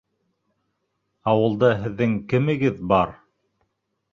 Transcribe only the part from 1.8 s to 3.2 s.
һеҙҙең кемегеҙ бар?